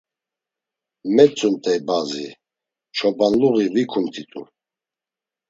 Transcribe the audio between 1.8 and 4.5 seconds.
bazi çobanluği vikumt̆itu.